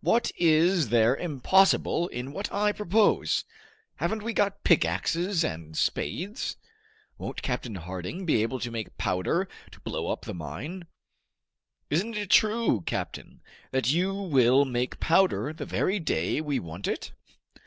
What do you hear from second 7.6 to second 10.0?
Harding be able to make powder to